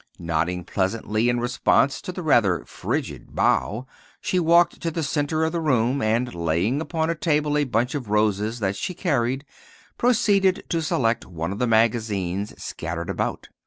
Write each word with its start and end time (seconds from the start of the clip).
Nodding 0.17 0.63
pleasantly 0.63 1.29
in 1.29 1.39
response 1.39 2.01
to 2.01 2.11
the 2.11 2.23
rather 2.23 2.65
frigid 2.65 3.35
bow, 3.35 3.85
she 4.19 4.39
walked 4.39 4.81
to 4.81 4.89
the 4.89 5.03
centre 5.03 5.43
of 5.43 5.51
the 5.51 5.59
room, 5.59 6.01
and 6.01 6.33
laying 6.33 6.81
upon 6.81 7.09
the 7.09 7.13
table 7.13 7.55
a 7.55 7.65
bunch 7.65 7.93
of 7.93 8.09
roses 8.09 8.57
that 8.61 8.75
she 8.75 8.95
carried, 8.95 9.45
proceeded 9.99 10.63
to 10.69 10.81
select 10.81 11.27
one 11.27 11.51
of 11.51 11.59
the 11.59 11.67
magazines 11.67 12.51
scattered 12.59 13.11
about. 13.11 13.49